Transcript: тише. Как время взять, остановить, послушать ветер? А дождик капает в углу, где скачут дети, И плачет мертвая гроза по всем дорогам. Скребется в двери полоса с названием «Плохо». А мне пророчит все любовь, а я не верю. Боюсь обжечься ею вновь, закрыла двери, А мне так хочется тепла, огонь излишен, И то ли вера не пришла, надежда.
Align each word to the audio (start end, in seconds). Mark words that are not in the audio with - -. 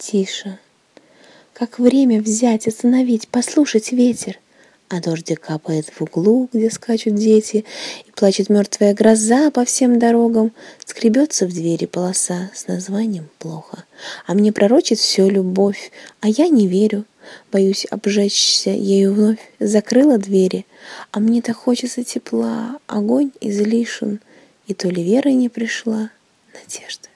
тише. 0.00 0.58
Как 1.52 1.78
время 1.78 2.20
взять, 2.20 2.66
остановить, 2.66 3.28
послушать 3.28 3.92
ветер? 3.92 4.38
А 4.88 5.00
дождик 5.00 5.40
капает 5.40 5.86
в 5.88 6.02
углу, 6.02 6.48
где 6.52 6.68
скачут 6.68 7.14
дети, 7.14 7.64
И 8.06 8.10
плачет 8.10 8.48
мертвая 8.48 8.92
гроза 8.92 9.52
по 9.52 9.64
всем 9.64 10.00
дорогам. 10.00 10.52
Скребется 10.84 11.46
в 11.46 11.52
двери 11.52 11.84
полоса 11.86 12.50
с 12.54 12.66
названием 12.66 13.28
«Плохо». 13.38 13.84
А 14.26 14.34
мне 14.34 14.52
пророчит 14.52 14.98
все 14.98 15.28
любовь, 15.28 15.92
а 16.20 16.28
я 16.28 16.48
не 16.48 16.66
верю. 16.66 17.04
Боюсь 17.52 17.86
обжечься 17.88 18.70
ею 18.70 19.14
вновь, 19.14 19.38
закрыла 19.60 20.18
двери, 20.18 20.66
А 21.12 21.20
мне 21.20 21.40
так 21.40 21.56
хочется 21.56 22.02
тепла, 22.02 22.78
огонь 22.88 23.30
излишен, 23.40 24.18
И 24.66 24.74
то 24.74 24.88
ли 24.88 25.04
вера 25.04 25.28
не 25.28 25.48
пришла, 25.48 26.10
надежда. 26.52 27.10